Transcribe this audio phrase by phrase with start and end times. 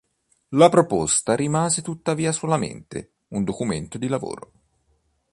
[0.55, 4.51] La proposta rimase tuttavia solamente un documento di lavoro.